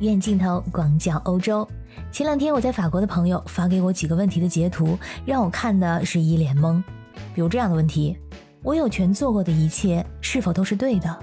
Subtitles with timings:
[0.00, 1.66] 远镜头广角欧洲。
[2.12, 6.82] 前两天我在法国的朋友发给我几个问题的截图，让我看的是一脸懵。
[7.34, 8.16] 比如这样的问题：
[8.62, 11.18] 我有权做过的一切是否都是对的？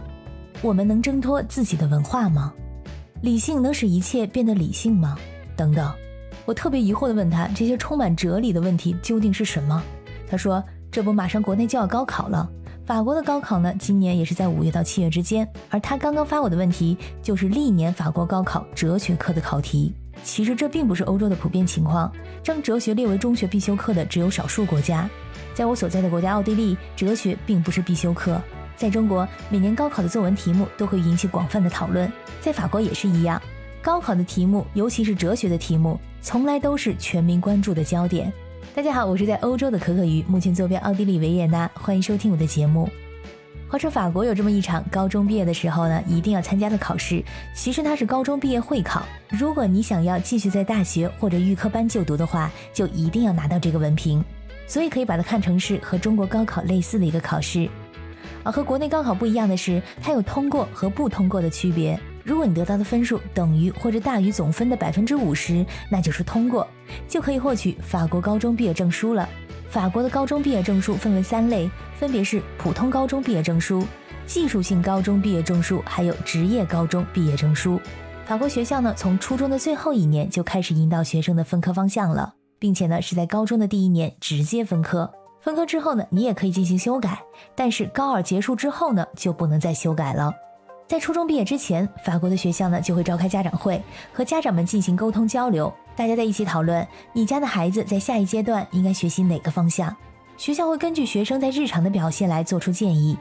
[0.62, 2.54] 我们能挣脱自己的文化吗？
[3.22, 5.18] 理性能使一切变得理性吗？
[5.56, 5.90] 等等。
[6.46, 9.82] 我特别疑惑地问他：这些充满哲理的问题究竟是什么？
[10.30, 12.50] 他说：这不马上国内就要高考了。
[12.86, 15.48] 法国的高考呢，今年也是在五月到七月之间。
[15.72, 19.92] 而他刚刚发我的问题，就是历年法国高考哲学课的考题。
[20.24, 22.12] 其实这并不是欧洲的普遍情况，
[22.44, 25.10] 将哲学列为中学必修课的只有少数国家。
[25.56, 28.40] 在我所在的国家奥地利，哲学并不是必修课。
[28.78, 33.42] 在中国，每年高考的作文题目都会引起广泛的讨论，在法国也是一样。
[33.82, 38.32] 高考的题目，尤其是哲学的题目，从来都是全民关注的焦点。
[38.76, 42.90] 大家好，我是在欧洲的可可鱼，目前坐标奥地利维也纳，欢迎收听我的节目。
[43.70, 47.24] 话说法国有这么一场高中毕业的时候呢，一定要参加的考试，
[47.56, 49.06] 其实它是高中毕业会考。
[49.30, 54.22] 如果你想要继续在大学或者预科班就读的话，就一定要拿到这个文凭，
[54.68, 57.70] 所以可以把它看成是和中国高考类似的一个考试。
[58.44, 61.98] 而和国内高考不一样的是，它有通过和不通过的区别。
[62.26, 66.68] 如果你得到的分数等于或者大于总分的百分之五十，那就是通过，
[67.08, 69.30] 就可以获取法国高中毕业证书了。
[69.70, 73.86] 法国的高中毕业证书分为三类，分别是普通高中毕业证书、
[74.26, 77.80] 技术性高中毕业证书，还有职业高中毕业证书。
[78.26, 85.14] 法国学校呢，从初中的最后一年就开始引导学生的分科方向了，并且呢是在高中的第一年直接分科。
[85.42, 87.22] 分科之后呢，你也可以进行修改，
[87.54, 90.34] 但是高二结束之后呢，就不能再修改了。
[90.88, 93.82] 在初中毕业之前，法国的学校呢就会召开家长会，
[94.14, 99.96] 和家长们进行沟通交流，大家在一起讨论你家的孩子在下一阶段应该学习哪个方向。
[100.38, 103.18] 学校会根据学生在日常的表现来做出建议。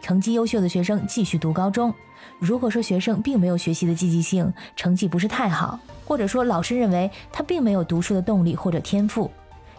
[0.00, 1.92] 成绩优秀的学生继续读高中。
[2.38, 9.28] 如果说学生并没有学习的积极性，成绩不是太好，或者说老师认为他并没有读书的动力或者天赋，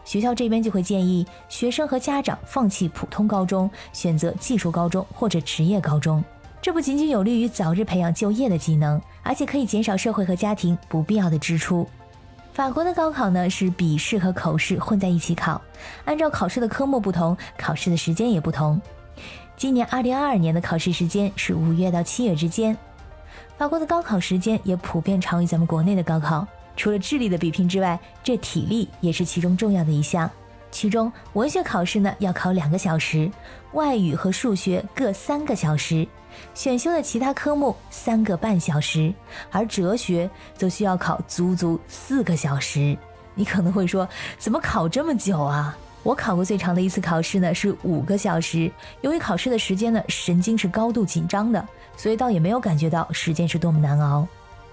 [0.03, 6.21] 学校这边就会建议学生和家长放弃普通高中，选择技术高中或者职业高中。
[6.61, 11.87] 这不仅仅有利于早日培养就业的技能，而且可以减少社会和家庭不必要的支出。
[12.51, 15.61] 法国的高考呢是笔试和口试混在一起考，
[16.03, 18.81] 按照考试的科目不同，考试的时间也不同。
[19.55, 22.77] 今年二零二二年的考试时间是五月到七月之间。
[23.57, 26.45] 法国的高考时间也普遍长于咱们国内的高考，
[26.75, 30.29] 除了智力的比拼之外，这体力也是其中重要的一项。
[30.71, 33.31] 其中文学考试呢要考两个小时，
[33.71, 36.07] 外语和数学各三个小时，
[36.53, 39.13] 选修的其他科目三个半小时，
[39.51, 42.97] 而哲学则需要考足足四个小时。
[43.35, 44.07] 你可能会说，
[44.37, 45.77] 怎么考这么久啊？
[46.01, 51.65] 我考过最长的一次考试呢是五个小时，由于考试的时间呢神经是高度紧张的，
[51.97, 54.27] 所以倒也没有感觉到时间是多么难熬。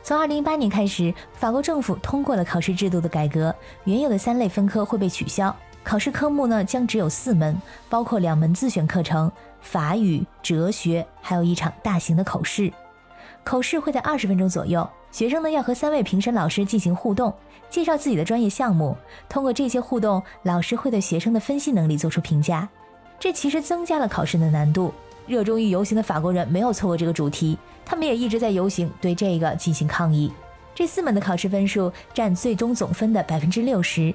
[0.05, 3.53] 从二零一八年开始，法国政府通过了考试制度的改革，
[3.84, 5.55] 原有的三类分科会被取消。
[5.86, 7.56] 考试科目呢将只有四门，
[7.88, 9.30] 包括两门自选课程，
[9.60, 12.72] 法语、哲学，还有一场大型的口试。
[13.44, 17.32] 口试会在二十分钟左右，学生呢要和三位评审老师进行互动，
[17.70, 18.97] 介绍自己的专业项目。
[19.28, 22.68] 通过这些互动，老师会对学生的分析能力做出评价。
[23.20, 24.92] 这其实增加了考试的难度。
[25.28, 30.32] 热衷于游行的法国人没有错过这个主题，他们也一直在游行，对这个进行抗议。
[30.74, 34.12] 这四门的考试分数占最终总分的百分之六十。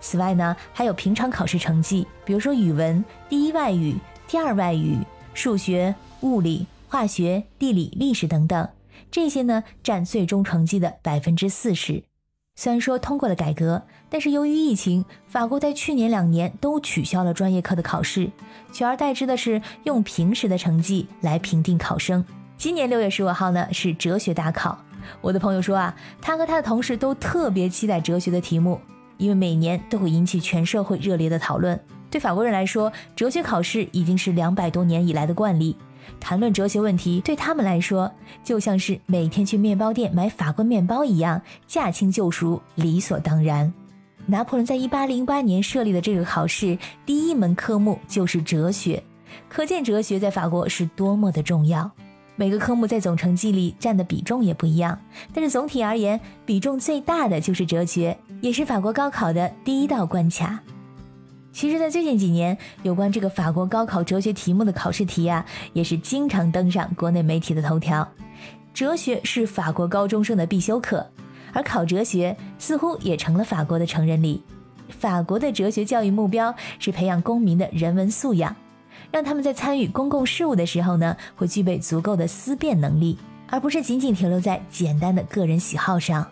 [0.00, 3.96] 此外呢，还有平常考试成绩，比如说语文第一外语、
[4.26, 4.98] 第二外语、
[5.34, 8.68] 数学、物理、化学、地理、历史等等，
[9.10, 12.02] 这些呢占最终成绩的百分之四十。
[12.56, 18.30] 虽然说通过了改革，但是由于疫情，法国在去年两年都取消了专业课的考试，
[18.72, 22.24] 取而代之的是用平时的成绩来评定考生。
[22.58, 24.78] 今年六月十五号呢是哲学大考，
[25.22, 28.78] 我的朋友说啊，他和他的同事都特别期待哲学的题目。
[29.20, 31.78] 因为每年都会引起全社会热烈的讨论。
[32.10, 35.76] 对法国人来说，哲学考试已经是两百多年以来的惯例。
[36.18, 38.10] 谈论哲学问题对他们来说，
[38.42, 43.72] 就像是每天去面包店买法棍面包一样，驾轻就熟，理所当然。
[44.26, 49.02] 拿破仑在一八零八年设立的这个考试，第一门科目就是哲学，
[49.48, 51.90] 可见哲学在法国是多么的重要。
[52.40, 54.98] 每个科目在总成绩里占的比重也不一样，
[55.34, 60.58] 但是总体而言，比重最大的就是哲学，也是法国高考的第一道关卡。
[61.52, 65.44] 其实，在最近几年，有关这个法国高考哲学题目的考试题啊，
[65.74, 68.08] 也是经常登上国内媒体的头条。
[68.72, 71.06] 哲学是法国高中生的必修课，
[71.52, 74.42] 而考哲学似乎也成了法国的成人礼。
[74.88, 78.56] 法国的哲学教育目标是培养公民的人文素养。
[79.12, 83.18] 让他们在参与公共事务的时候呢，会具备足够的思辨能力，
[83.48, 86.26] 而不是仅仅停留在简单的个人喜好上。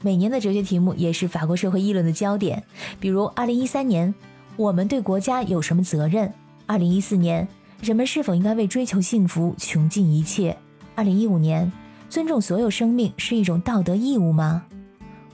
[0.00, 2.62] 每年的哲学题目也是法国社会议论的焦点，
[2.98, 4.14] 比如2013年，
[4.56, 6.32] 我们对国家有什么责任
[6.66, 7.48] ？2014年，
[7.80, 10.56] 人们是否应该为追求幸福穷尽一切
[10.96, 11.72] ？2015年，
[12.08, 14.64] 尊重所有生命是一种道德义务吗？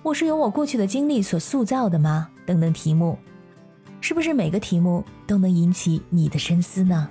[0.03, 2.29] 我是由我过去的经历所塑造的吗？
[2.45, 3.19] 等等题目，
[4.01, 7.09] 是不是每个题目都能引起你的深思呢？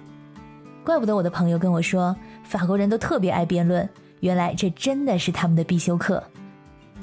[0.83, 3.87] 怪不得我的朋友跟我说，法国人都特别爱辩论，
[4.21, 6.23] 原来这真的是他们的必修课。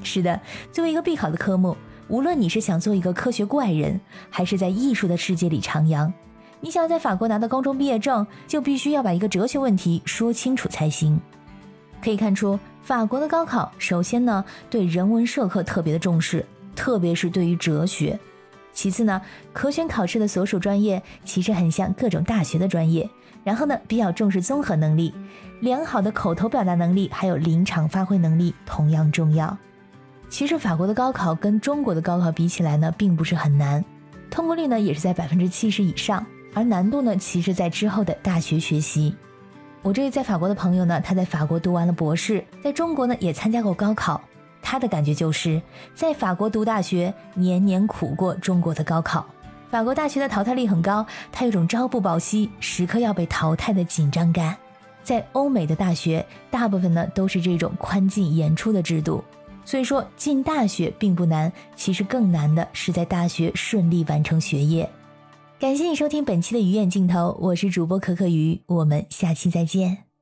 [0.03, 0.41] 是的，
[0.73, 1.77] 作为一个必考的科目，
[2.09, 4.01] 无论你是想做一个科学怪人，
[4.31, 6.11] 还是在艺术的世界里徜徉，
[6.61, 11.21] 你想要在法国拿到高中毕业证，就必须要把一个哲学问题说清楚才行。
[12.03, 16.45] 可以看出，法国的高考首先呢对人文社科特别的重视，
[16.75, 18.19] 特别是对于哲学。
[18.75, 19.23] 其次呢，
[19.55, 23.09] 可选考试的所属专业其实很像各种大学的专业。
[23.43, 25.12] 然后呢，比较重视综合能力，
[25.61, 29.56] 良好的口头表达能力，还有临场发挥能力同样重要。
[30.31, 33.85] 其实法国的高考跟中国的高考比起来呢，并不是很难，
[34.31, 36.25] 通过率呢也是在百分之七十以上，
[36.55, 39.15] 而难度呢，其实在之后的大学学习。
[39.82, 44.19] 我这位在法国的朋友呢，他在法国读完了博士，在中国呢也参加过高考，
[44.64, 45.61] 他的感觉就是
[45.94, 49.25] 在法国读大学年年苦过中国的高考。
[49.70, 54.56] 法国大学的淘汰率很高，他有种朝不保夕，时刻要被淘汰的紧张感。
[55.02, 59.22] 在欧美的大学，大部分呢都是这种宽进严出的制度。
[59.66, 64.88] 所以说进大学并不难，其实更难的是在大学顺利完成学业。
[65.58, 70.13] 感谢你收听本期的鱼眼镜头，我是主播可可鱼，我们下期再见。